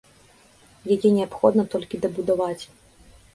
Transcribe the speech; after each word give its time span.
Яе 0.95 1.09
неабходна 1.17 1.63
толькі 1.75 2.01
дабудаваць. 2.07 2.59